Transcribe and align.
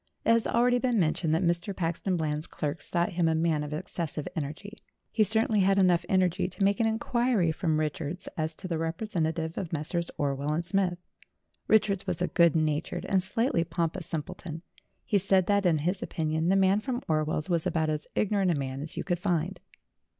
It 0.25 0.31
has 0.31 0.47
already 0.47 0.79
been 0.79 0.99
mentioned 0.99 1.35
that 1.35 1.43
Mr. 1.43 1.75
Paxton 1.75 2.17
Eland's 2.17 2.47
clerks 2.47 2.89
thought 2.89 3.11
him 3.11 3.27
a 3.27 3.35
man 3.35 3.63
of 3.63 3.71
excessive 3.71 4.27
energy; 4.35 4.79
he 5.11 5.23
certainly 5.23 5.59
had 5.59 5.77
enough 5.77 6.05
energy 6.09 6.47
to 6.47 6.63
make 6.63 6.79
an 6.79 6.87
inquiry 6.87 7.51
from 7.51 7.79
Richards 7.79 8.27
as 8.35 8.55
to 8.55 8.67
the 8.67 8.79
representative 8.79 9.59
of 9.59 9.71
Messrs. 9.71 10.09
Orwell 10.17 10.53
and 10.53 10.65
Smith. 10.65 10.97
Richards 11.67 12.07
was 12.07 12.19
a 12.19 12.27
good 12.29 12.55
natured 12.55 13.05
and 13.05 13.21
slightly 13.21 13.63
pompous 13.63 14.07
simpleton. 14.07 14.63
He 15.05 15.19
said 15.19 15.45
that, 15.45 15.67
in 15.67 15.77
his 15.77 16.01
opinion, 16.01 16.49
the 16.49 16.55
man 16.55 16.79
from 16.79 17.03
Orwell's 17.07 17.47
was 17.47 17.67
about 17.67 17.91
as 17.91 18.07
ignorant 18.15 18.49
a 18.49 18.55
man 18.59 18.81
as 18.81 18.97
you 18.97 19.03
could 19.03 19.19
find. 19.19 19.59